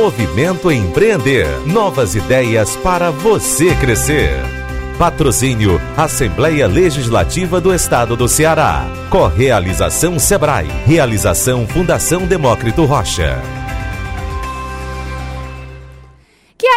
[0.00, 1.46] Movimento Empreender.
[1.66, 4.32] Novas ideias para você crescer.
[4.98, 8.86] Patrocínio Assembleia Legislativa do Estado do Ceará.
[9.10, 10.68] Correalização Sebrae.
[10.86, 13.59] Realização Fundação Demócrito Rocha.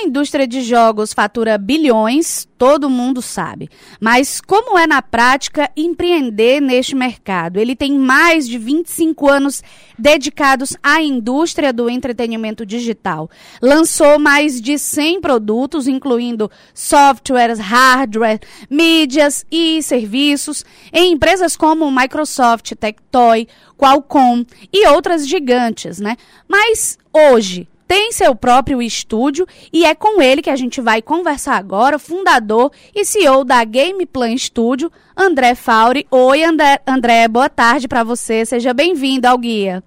[0.00, 3.68] A indústria de jogos fatura bilhões, todo mundo sabe.
[4.00, 7.58] Mas como é na prática empreender neste mercado?
[7.58, 9.62] Ele tem mais de 25 anos
[9.98, 13.30] dedicados à indústria do entretenimento digital.
[13.60, 22.72] Lançou mais de 100 produtos, incluindo softwares, hardware, mídias e serviços em empresas como Microsoft,
[22.74, 26.16] Tectoy, Qualcomm e outras gigantes, né?
[26.48, 31.56] Mas hoje tem seu próprio estúdio e é com ele que a gente vai conversar
[31.56, 36.06] agora, fundador e CEO da Gameplan Studio, André Fauri.
[36.08, 39.82] Oi, André, André boa tarde para você, seja bem-vindo ao Guia.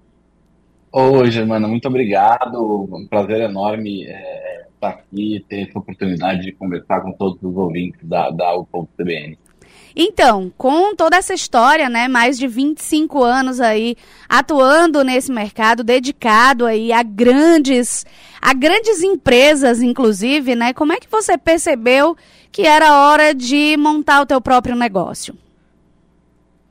[0.92, 6.52] Oi, Germana, muito obrigado, um prazer enorme é, estar aqui e ter essa oportunidade de
[6.52, 9.38] conversar com todos os ouvintes da, da UPOL-CBN.
[9.96, 13.96] Então, com toda essa história, né, mais de 25 anos aí
[14.28, 18.04] atuando nesse mercado, dedicado aí a grandes,
[18.40, 20.72] a grandes empresas, inclusive, né?
[20.72, 22.16] Como é que você percebeu
[22.50, 25.36] que era hora de montar o teu próprio negócio?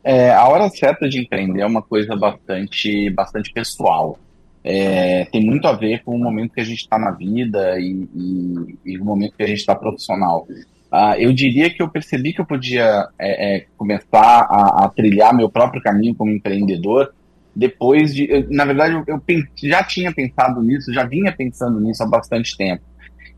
[0.03, 4.19] É, a hora certa de empreender é uma coisa bastante, bastante pessoal.
[4.63, 8.07] É, tem muito a ver com o momento que a gente está na vida e,
[8.15, 10.47] e, e, o momento que a gente está profissional.
[10.93, 15.35] Uh, eu diria que eu percebi que eu podia é, é, começar a, a, trilhar
[15.35, 17.11] meu próprio caminho como empreendedor
[17.55, 18.29] depois de.
[18.29, 19.21] Eu, na verdade, eu, eu,
[19.55, 22.83] já tinha pensado nisso, já vinha pensando nisso há bastante tempo.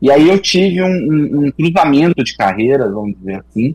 [0.02, 3.70] E aí eu tive um, um, um cruzamento de carreiras, vamos dizer assim,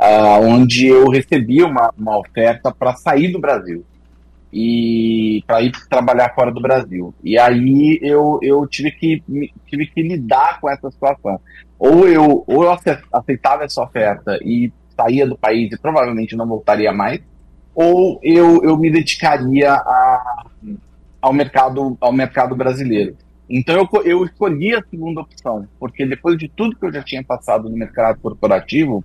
[0.00, 3.84] uh, onde eu recebi uma, uma oferta para sair do Brasil
[4.52, 7.14] e para ir trabalhar fora do Brasil.
[7.22, 9.22] E aí eu, eu tive, que,
[9.66, 11.40] tive que lidar com essa situação.
[11.78, 12.76] Ou eu, ou eu
[13.12, 17.20] aceitava essa oferta e saía do país e provavelmente não voltaria mais,
[17.74, 20.44] ou eu, eu me dedicaria a,
[21.22, 23.16] ao, mercado, ao mercado brasileiro.
[23.48, 27.22] Então eu, eu escolhi a segunda opção, porque depois de tudo que eu já tinha
[27.24, 29.04] passado no mercado corporativo,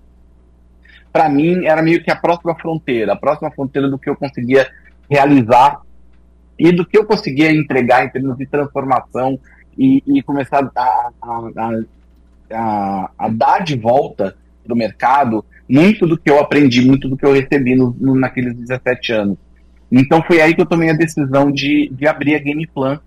[1.11, 4.67] para mim era meio que a próxima fronteira, a próxima fronteira do que eu conseguia
[5.09, 5.81] realizar
[6.57, 9.39] e do que eu conseguia entregar em termos de transformação
[9.77, 11.71] e, e começar a, a,
[12.51, 17.17] a, a, dar de volta para o mercado muito do que eu aprendi, muito do
[17.17, 19.37] que eu recebi no, no, naqueles 17 anos.
[19.91, 22.99] Então foi aí que eu tomei a decisão de, de abrir a Gameplan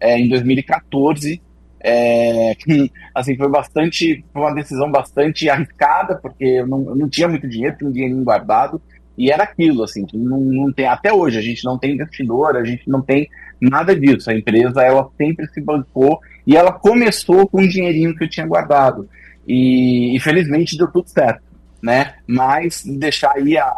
[0.00, 1.40] é, em 2014.
[1.80, 2.56] É,
[3.14, 7.48] assim, foi bastante, foi uma decisão bastante arriscada, porque eu não, eu não tinha muito
[7.48, 8.80] dinheiro, tinha um dinheirinho guardado,
[9.16, 12.64] e era aquilo, assim, não, não tem, até hoje a gente não tem investidor, a
[12.64, 13.28] gente não tem
[13.60, 14.30] nada disso.
[14.30, 18.46] A empresa, ela sempre se bancou e ela começou com o dinheirinho que eu tinha
[18.46, 19.08] guardado.
[19.46, 21.42] E, infelizmente deu tudo certo,
[21.80, 22.14] né?
[22.26, 23.72] Mas deixar aí a,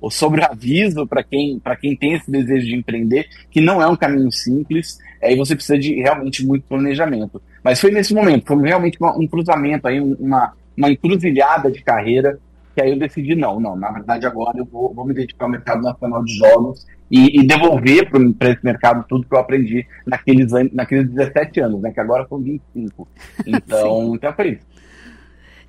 [0.00, 4.32] o sobreaviso para quem, quem tem esse desejo de empreender, que não é um caminho
[4.32, 7.42] simples, aí você precisa de realmente muito planejamento.
[7.62, 12.38] Mas foi nesse momento, foi realmente um cruzamento aí, uma, uma encruzilhada de carreira
[12.74, 15.50] que aí eu decidi, não, não, na verdade agora eu vou, vou me dedicar ao
[15.50, 20.52] mercado nacional de jogos e, e devolver para esse mercado tudo que eu aprendi naqueles,
[20.72, 23.08] naqueles 17 anos, né, que agora são 25.
[23.46, 24.66] Então, então foi isso.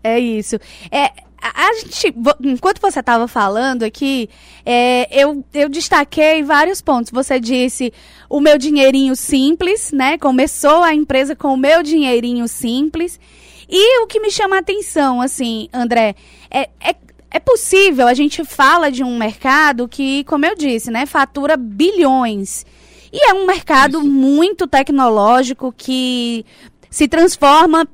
[0.04, 0.56] É isso.
[0.92, 1.12] É,
[1.42, 2.14] a gente,
[2.44, 4.30] enquanto você estava falando aqui,
[4.64, 7.12] é, eu, eu destaquei vários pontos.
[7.12, 7.92] Você disse
[8.30, 10.18] o meu dinheirinho simples, né?
[10.20, 13.20] Começou a empresa com o meu dinheirinho simples.
[13.72, 16.14] E o que me chama a atenção, assim, André,
[16.50, 16.94] é, é,
[17.32, 22.66] é possível, a gente fala de um mercado que, como eu disse, né, fatura bilhões.
[23.14, 24.08] E é um mercado Isso.
[24.08, 26.46] muito tecnológico que
[26.90, 27.88] se transforma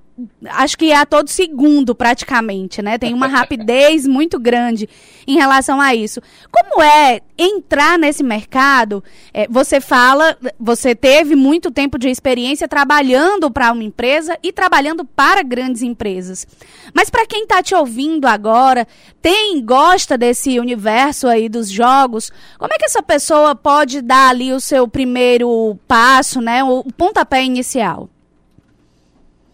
[0.49, 2.97] acho que é a todo segundo praticamente, né?
[2.97, 4.89] Tem uma rapidez muito grande
[5.27, 6.19] em relação a isso.
[6.51, 9.03] Como é entrar nesse mercado?
[9.33, 15.05] É, você fala, você teve muito tempo de experiência trabalhando para uma empresa e trabalhando
[15.05, 16.47] para grandes empresas.
[16.93, 18.87] Mas para quem está te ouvindo agora,
[19.21, 24.51] tem gosta desse universo aí dos jogos, como é que essa pessoa pode dar ali
[24.51, 26.63] o seu primeiro passo, né?
[26.63, 28.09] O pontapé inicial?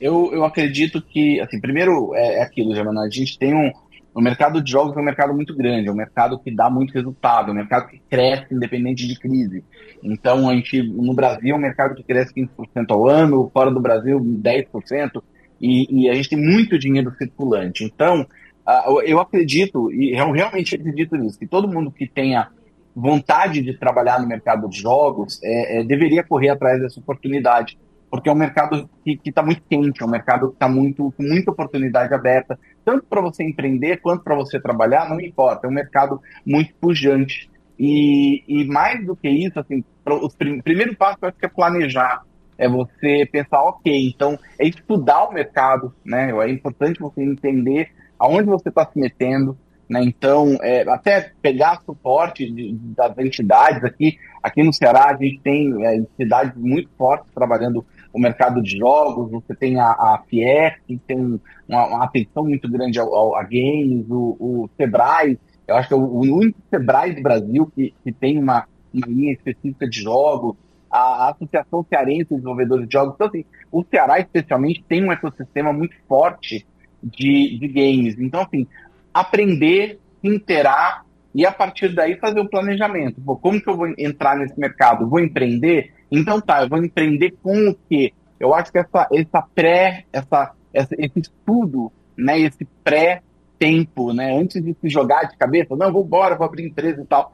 [0.04, 3.72] Eu, eu acredito que, assim, primeiro é, é aquilo, Germana, a gente tem um,
[4.14, 6.94] o mercado de jogos é um mercado muito grande, é um mercado que dá muito
[6.94, 9.64] resultado, é um mercado que cresce independente de crise.
[10.04, 13.80] Então, a gente, no Brasil, é um mercado que cresce 15% ao ano, fora do
[13.80, 15.24] Brasil, 10%,
[15.62, 17.86] e, e a gente tem muito dinheiro circulante.
[17.86, 18.28] Então,
[18.68, 22.50] uh, eu acredito, e eu realmente acredito nisso, que todo mundo que tenha
[22.94, 27.78] vontade de trabalhar no mercado de jogos é, é, deveria correr atrás dessa oportunidade
[28.14, 31.24] porque é um mercado que está muito quente, é um mercado que está muito, com
[31.24, 35.74] muita oportunidade aberta, tanto para você empreender quanto para você trabalhar, não importa, é um
[35.74, 37.50] mercado muito pujante.
[37.80, 41.50] E, e mais do que isso, assim, o prim, primeiro passo eu acho que é
[41.50, 42.22] planejar,
[42.56, 46.30] é você pensar, ok, então é estudar o mercado, né?
[46.30, 47.90] É importante você entender
[48.20, 49.58] aonde você está se metendo,
[49.90, 50.04] né?
[50.04, 55.84] Então, é, até pegar suporte de, das entidades aqui, aqui no Ceará a gente tem
[55.84, 57.84] é, entidades muito fortes trabalhando
[58.14, 63.00] o mercado de jogos, você tem a, a que tem uma, uma, atenção muito grande
[63.00, 67.24] ao, ao, a games, o, o Sebrae, eu acho que é o, único Sebrae do
[67.24, 70.56] Brasil que, que tem uma, uma linha específica de jogos,
[70.92, 73.16] a, a Associação Cearense de Desenvolvedores de Jogos.
[73.16, 76.68] Então, assim, o Ceará, especialmente, tem um ecossistema muito forte
[77.02, 78.20] de, de games.
[78.20, 78.68] Então, assim,
[79.12, 83.20] aprender, interar e a partir daí fazer o um planejamento.
[83.22, 85.10] Pô, como que eu vou entrar nesse mercado?
[85.10, 85.92] Vou empreender?
[86.16, 88.14] Então tá, eu vou empreender com o quê?
[88.40, 94.64] Eu acho que essa, essa pré, essa, essa, esse estudo, né, esse pré-tempo, né, antes
[94.64, 97.34] de se jogar de cabeça, não, vou embora, vou abrir empresa e tal,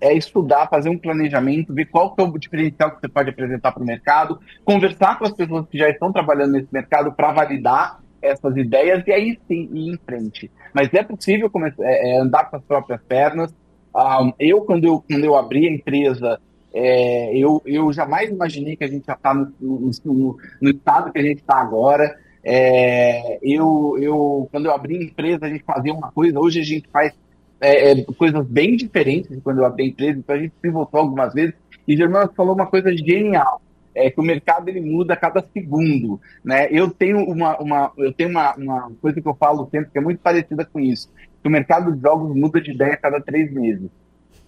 [0.00, 3.70] é estudar, fazer um planejamento, ver qual que é o diferencial que você pode apresentar
[3.70, 8.00] para o mercado, conversar com as pessoas que já estão trabalhando nesse mercado para validar
[8.20, 10.50] essas ideias e aí sim ir em frente.
[10.74, 13.54] Mas é possível começar, é, é, andar com as próprias pernas.
[13.94, 16.40] Um, eu, quando eu, quando eu abri a empresa,
[16.78, 21.18] é, eu, eu jamais imaginei que a gente já está no, no, no, estado que
[21.18, 22.18] a gente está agora.
[22.44, 26.64] É, eu, eu, quando eu abri a empresa, a gente fazia uma coisa, hoje a
[26.64, 27.14] gente faz
[27.58, 30.70] é, é, coisas bem diferentes de quando eu abri a empresa, então a gente se
[30.70, 31.54] voltou algumas vezes.
[31.88, 33.62] E Germano falou uma coisa genial
[33.94, 36.68] é que o mercado ele muda a cada segundo, né?
[36.70, 40.02] Eu tenho uma, uma eu tenho uma, uma coisa que eu falo sempre que é
[40.02, 43.50] muito parecida com isso, que o mercado de jogos muda de ideia a cada três
[43.50, 43.88] meses,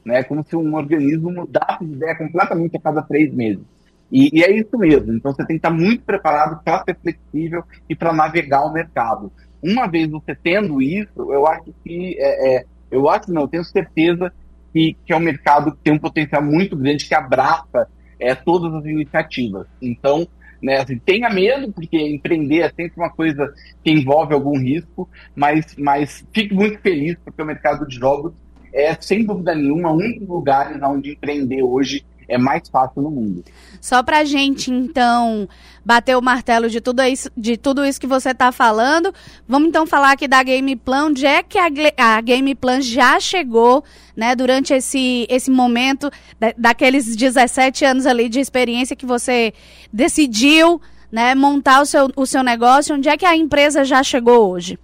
[0.05, 0.23] né?
[0.23, 3.65] Como se um organismo mudasse de ideia completamente a cada três meses.
[4.11, 5.13] E, e é isso mesmo.
[5.13, 9.31] Então você tem que estar muito preparado para ser flexível e para navegar o mercado.
[9.63, 13.65] Uma vez você tendo isso, eu acho que é, é eu acho não, eu tenho
[13.65, 14.33] certeza
[14.73, 17.87] que, que é um mercado que tem um potencial muito grande que abraça
[18.19, 19.67] é, todas as iniciativas.
[19.81, 20.27] Então,
[20.63, 23.53] né, assim, tenha medo, porque empreender é sempre uma coisa
[23.85, 28.33] que envolve algum risco, mas, mas fique muito feliz, porque o mercado de jogos
[28.73, 33.43] é, sem dúvida nenhuma, um dos lugares onde empreender hoje é mais fácil no mundo.
[33.81, 35.49] Só para gente, então,
[35.85, 39.13] bater o martelo de tudo isso, de tudo isso que você está falando,
[39.49, 41.07] vamos então falar aqui da Game Plan.
[41.07, 43.83] Onde é que a, a Game Plan já chegou,
[44.15, 49.55] né, durante esse, esse momento, da, daqueles 17 anos ali de experiência que você
[49.91, 50.81] decidiu
[51.11, 52.95] né, montar o seu, o seu negócio?
[52.95, 54.79] Onde é que a empresa já chegou hoje?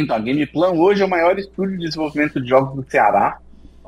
[0.00, 3.38] Então, a Game Plan hoje é o maior estúdio de desenvolvimento de jogos do Ceará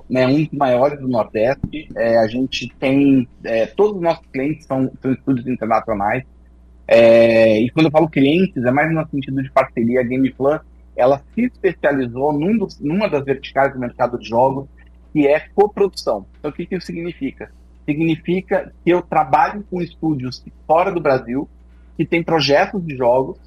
[0.08, 1.88] né, um dos maiores do Nordeste.
[1.94, 3.28] É, a gente tem.
[3.44, 6.24] É, todos os nossos clientes são, são estúdios internacionais.
[6.88, 10.00] É, e quando eu falo clientes, é mais no sentido de parceria.
[10.00, 10.60] A Gameplan
[10.96, 14.66] ela se especializou num dos, numa das verticais do mercado de jogos,
[15.12, 16.24] que é coprodução.
[16.38, 17.50] Então, o que, que isso significa?
[17.84, 21.48] Significa que eu trabalho com estúdios fora do Brasil,
[21.96, 23.38] que tem projetos de jogos,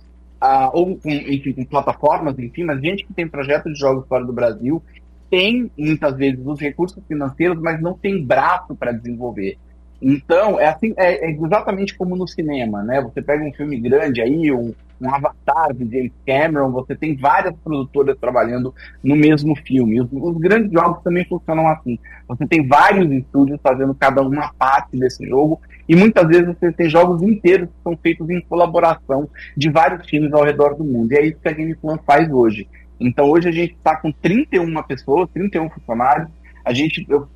[0.74, 4.34] ou com, enfim, com plataformas, enfim, mas gente que tem projetos de jogos fora do
[4.34, 4.82] Brasil
[5.30, 9.58] tem muitas vezes os recursos financeiros, mas não tem braço para desenvolver.
[10.02, 13.02] Então, é assim, é, é, exatamente como no cinema, né?
[13.02, 17.56] Você pega um filme grande aí, um, um Avatar de James Cameron, você tem várias
[17.64, 20.02] produtoras trabalhando no mesmo filme.
[20.02, 21.98] Os, os, grandes jogos também funcionam assim.
[22.28, 26.90] Você tem vários estúdios fazendo cada uma parte desse jogo, e muitas vezes você tem
[26.90, 31.12] jogos inteiros que são feitos em colaboração de vários times ao redor do mundo.
[31.12, 32.68] E é isso que a Gameplan faz hoje.
[33.00, 36.28] Então hoje a gente está com 31 pessoas, 31 funcionários.
[36.66, 37.28] A gente, eu,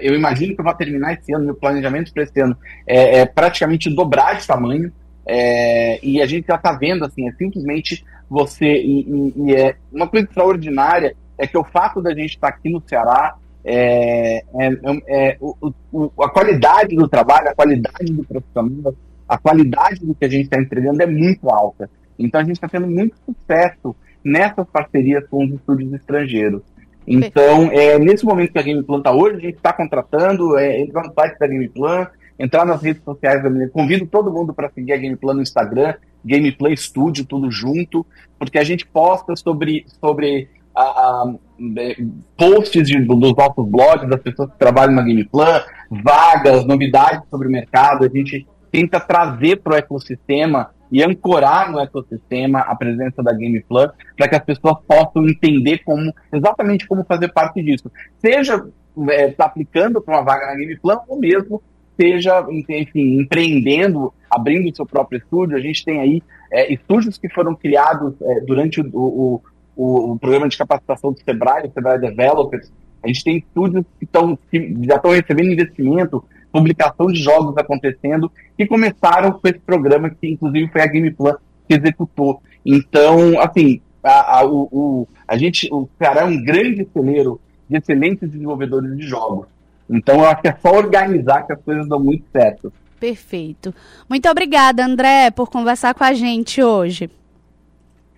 [0.00, 3.26] eu imagino que eu vou terminar esse ano, meu planejamento para esse ano é, é,
[3.26, 4.90] praticamente dobrar de tamanho.
[5.26, 8.66] É, e a gente já está vendo, assim, é simplesmente você.
[8.66, 12.56] E, e, e, é uma coisa extraordinária é que o fato da gente estar tá
[12.56, 18.12] aqui no Ceará, é, é, é, é o, o, a qualidade do trabalho, a qualidade
[18.12, 18.94] do profissional,
[19.28, 21.88] a qualidade do que a gente está entregando é muito alta.
[22.18, 26.62] Então a gente está tendo muito sucesso nessas parcerias com os estúdios estrangeiros.
[27.06, 31.02] Então, é, nesse momento que a Gameplan está hoje, a gente está contratando, é, entrar
[31.02, 32.06] no site da Gameplan,
[32.38, 36.76] entrar nas redes sociais da Convido todo mundo para seguir a Gameplan no Instagram, Gameplay
[36.76, 38.06] Studio, tudo junto,
[38.38, 41.34] porque a gente posta sobre, sobre a, a,
[41.78, 41.96] é,
[42.36, 47.50] posts de, dos nossos blogs, das pessoas que trabalham na Gameplan, vagas, novidades sobre o
[47.50, 53.32] mercado, a gente tenta trazer para o ecossistema e ancorar no ecossistema a presença da
[53.32, 57.90] Game Plan para que as pessoas possam entender como exatamente como fazer parte disso.
[58.18, 58.62] Seja
[59.08, 61.62] é, tá aplicando para uma vaga na Game Plan ou mesmo
[61.96, 65.56] seja, enfim, empreendendo, abrindo seu próprio estúdio.
[65.56, 69.42] A gente tem aí é, estúdios que foram criados é, durante o, o,
[69.76, 72.70] o, o, programa de capacitação do Sebrae, o Sebrae Developers.
[73.02, 78.30] A gente tem estúdios que, tão, que já estão recebendo investimento, publicação de jogos acontecendo,
[78.56, 81.34] que começaram com esse programa, que inclusive foi a Game Plus
[81.66, 82.40] que executou.
[82.64, 88.30] Então, assim, a, a, o, a gente, o Ceará é um grande celeiro de excelentes
[88.30, 89.46] desenvolvedores de jogos.
[89.88, 92.72] Então, eu acho que é só organizar que as coisas dão muito certo.
[92.98, 93.74] Perfeito.
[94.08, 97.10] Muito obrigada, André, por conversar com a gente hoje.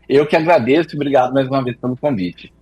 [0.08, 2.52] Eu que agradeço, obrigado mais uma vez pelo convite.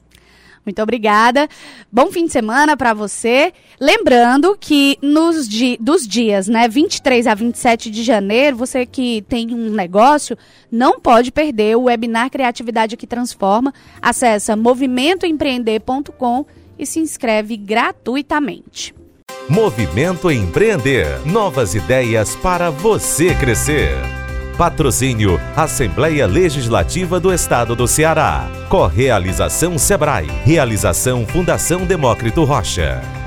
[0.64, 1.48] Muito obrigada.
[1.90, 3.52] Bom fim de semana para você.
[3.80, 9.52] Lembrando que nos di dos dias, né, 23 a 27 de janeiro, você que tem
[9.52, 10.38] um negócio,
[10.70, 13.74] não pode perder o webinar Criatividade que Transforma.
[14.00, 16.46] Acesse movimentoempreender.com
[16.82, 18.94] e se inscreve gratuitamente.
[19.48, 21.20] Movimento Empreender.
[21.24, 23.94] Novas ideias para você crescer.
[24.58, 28.48] Patrocínio Assembleia Legislativa do Estado do Ceará.
[28.68, 30.26] Correalização Sebrae.
[30.44, 33.21] Realização Fundação Demócrito Rocha.